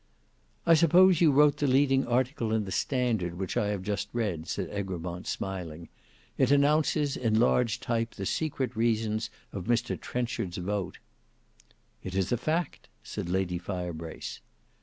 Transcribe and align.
"I 0.65 0.73
suppose 0.73 1.21
you 1.21 1.31
wrote 1.31 1.57
the 1.57 1.67
leading 1.67 2.07
article 2.07 2.51
in 2.53 2.65
the 2.65 2.71
Standard 2.71 3.35
which 3.35 3.55
I 3.55 3.67
have 3.67 3.83
just 3.83 4.09
read," 4.13 4.47
said 4.47 4.67
Egremont 4.71 5.27
smiling. 5.27 5.89
"It 6.39 6.49
announces 6.49 7.15
in 7.15 7.39
large 7.39 7.79
type 7.79 8.15
the 8.15 8.25
secret 8.25 8.75
reasons 8.75 9.29
of 9.53 9.65
Mr 9.65 10.01
Trenchard's 10.01 10.57
vote." 10.57 10.97
"It 12.01 12.15
is 12.15 12.31
a 12.31 12.37
fact," 12.37 12.87
said 13.03 13.29
Lady 13.29 13.59
Firebrace. 13.59 14.41